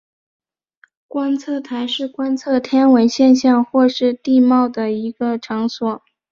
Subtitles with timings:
[1.07, 6.01] 观测台是观测天文现象或是地貌的一个场所。